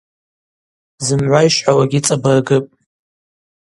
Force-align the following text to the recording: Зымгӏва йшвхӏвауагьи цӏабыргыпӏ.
Зымгӏва 1.05 1.41
йшвхӏвауагьи 1.47 1.99
цӏабыргыпӏ. 2.05 2.67